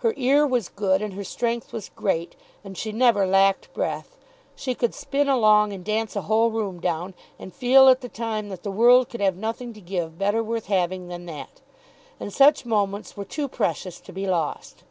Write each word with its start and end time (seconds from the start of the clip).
Her 0.00 0.12
ear 0.18 0.46
was 0.46 0.68
good, 0.68 1.00
and 1.00 1.14
her 1.14 1.24
strength 1.24 1.72
was 1.72 1.88
great, 1.88 2.36
and 2.62 2.76
she 2.76 2.92
never 2.92 3.26
lacked 3.26 3.72
breath. 3.72 4.14
She 4.54 4.74
could 4.74 4.94
spin 4.94 5.26
along 5.26 5.72
and 5.72 5.82
dance 5.82 6.14
a 6.14 6.20
whole 6.28 6.50
room 6.50 6.80
down, 6.80 7.14
and 7.38 7.50
feel 7.50 7.88
at 7.88 8.02
the 8.02 8.10
time 8.10 8.50
that 8.50 8.62
the 8.62 8.70
world 8.70 9.08
could 9.08 9.22
have 9.22 9.36
nothing 9.38 9.72
to 9.72 9.80
give 9.80 10.18
better 10.18 10.44
worth 10.44 10.66
having 10.66 11.08
than 11.08 11.24
that; 11.24 11.62
and 12.20 12.30
such 12.30 12.66
moments 12.66 13.16
were 13.16 13.24
too 13.24 13.48
precious 13.48 14.00
to 14.00 14.12
be 14.12 14.26
lost. 14.26 14.82